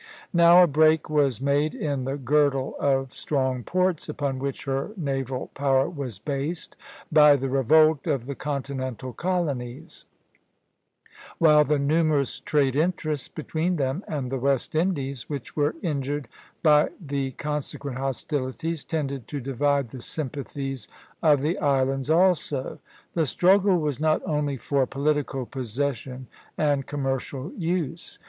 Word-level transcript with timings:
Now 0.33 0.63
a 0.63 0.65
break 0.65 1.11
was 1.11 1.39
made 1.39 1.75
in 1.75 2.05
the 2.05 2.17
girdle 2.17 2.73
of 2.79 3.13
strong 3.13 3.63
ports 3.63 4.09
upon 4.09 4.39
which 4.39 4.65
her 4.65 4.93
naval 4.97 5.51
power 5.53 5.87
was 5.87 6.17
based, 6.17 6.75
by 7.11 7.35
the 7.35 7.49
revolt 7.51 8.07
of 8.07 8.25
the 8.25 8.33
continental 8.33 9.13
colonies; 9.13 10.05
while 11.37 11.63
the 11.63 11.77
numerous 11.77 12.39
trade 12.39 12.75
interests 12.75 13.27
between 13.27 13.75
them 13.75 14.03
and 14.07 14.31
the 14.31 14.39
West 14.39 14.73
Indies, 14.73 15.29
which 15.29 15.55
were 15.55 15.75
injured 15.83 16.27
by 16.63 16.89
the 16.99 17.33
consequent 17.33 17.99
hostilities, 17.99 18.83
tended 18.83 19.27
to 19.27 19.39
divide 19.39 19.89
the 19.89 20.01
sympathies 20.01 20.87
of 21.21 21.41
the 21.41 21.59
islands 21.59 22.09
also. 22.09 22.79
The 23.13 23.27
struggle 23.27 23.77
was 23.77 23.99
not 23.99 24.23
only 24.25 24.57
for 24.57 24.87
political 24.87 25.45
possession 25.45 26.25
and 26.57 26.87
commercial 26.87 27.53
use. 27.55 28.17